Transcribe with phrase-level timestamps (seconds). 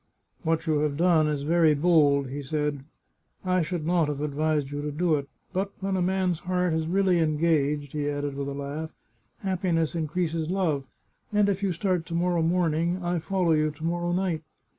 [0.41, 2.85] "What you have done is very bold," he said."
[3.45, 5.29] I should not have advised you to do it.
[5.53, 8.89] But when a man's heart is really engaged," he added with a laugh,"
[9.47, 10.85] happiness in creases love,
[11.31, 14.41] and if you start to morrow morning, I follow you to morrow night